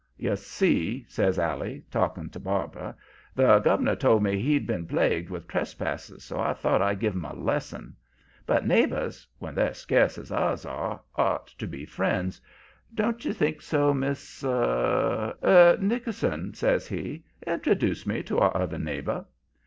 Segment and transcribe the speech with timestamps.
[0.17, 2.95] "'You see,' says Allie, talking to Barbara;
[3.35, 7.23] 'the gov'nor told me he'd been plagued with trespassers, so I thought I'd give 'em
[7.23, 7.95] a lesson.
[8.47, 12.41] But neighbors, when they're scarce as ours are, ought to be friends.
[12.91, 14.43] Don't you think so, Miss?
[14.43, 19.25] Er Nickerson,' says he, 'introduce me to our other neighbor.'